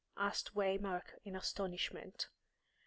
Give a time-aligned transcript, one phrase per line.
[0.17, 2.27] asked Waymark, in astonishment.